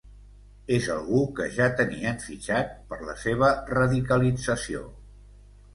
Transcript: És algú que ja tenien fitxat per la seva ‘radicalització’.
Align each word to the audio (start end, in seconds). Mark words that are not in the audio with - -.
És 0.77 0.87
algú 0.93 1.19
que 1.39 1.45
ja 1.57 1.67
tenien 1.81 2.17
fitxat 2.25 2.73
per 2.93 3.01
la 3.11 3.17
seva 3.27 3.53
‘radicalització’. 3.77 4.85